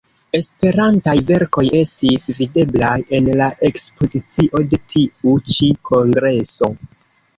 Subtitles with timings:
[0.37, 6.75] Esperantaj verkoj estis videblaj en la ekspozicio de tiu ĉi kongreso.